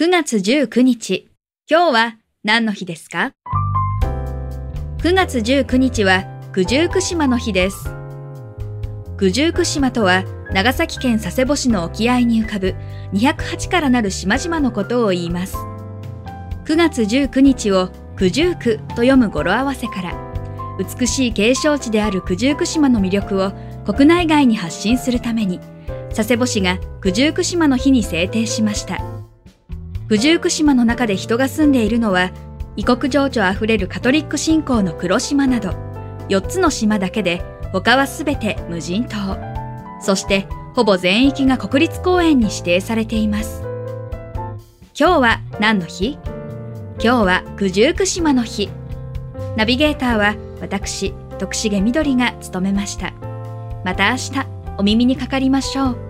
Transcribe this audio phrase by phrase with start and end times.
[0.00, 1.28] 9月19日、
[1.70, 3.32] 今日は何の日ですか
[5.02, 7.84] ?9 月19日は九十九島の日です。
[9.18, 10.24] 九十九島とは
[10.54, 12.74] 長崎県佐世保市の沖合に浮かぶ
[13.12, 15.54] 208からなる島々のことを言います。
[16.64, 20.14] 9月19日を九十九と読む語呂合わせから、
[20.78, 23.52] 美しい景勝地である九十九島の魅力を
[23.84, 25.60] 国内外に発信するために、
[26.16, 29.19] 佐世保市が九十九島の日に制定しました。
[30.10, 32.32] 九十九島の中で人が住んでいるのは、
[32.74, 35.70] 異国情緒あふれるカトリック信仰の黒島など、
[36.28, 39.38] 4つの島だけで、他はすべて無人島。
[40.00, 43.62] そして、ほぼ全域が国立公園に指定されています。
[44.98, 46.18] 今日は何の日？
[47.00, 48.68] 今日は九十九島の日。
[49.56, 53.12] ナビゲーターは私、徳重みどりが務めました。
[53.84, 54.46] また明日、
[54.76, 56.09] お耳にかかりましょう。